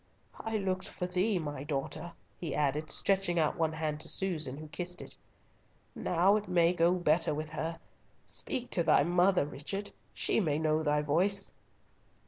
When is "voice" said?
11.03-11.53